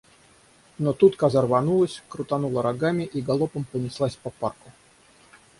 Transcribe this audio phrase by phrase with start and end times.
[0.79, 4.71] Но тут коза рванулась, крутанула рогами и галопом понеслась по парку.